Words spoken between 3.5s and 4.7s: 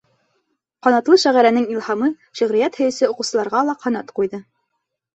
ла ҡанат ҡуйҙы.